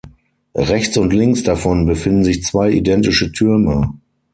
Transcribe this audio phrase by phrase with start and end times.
[0.57, 3.93] Rechts und links davon befinden sich zwei identische Türme.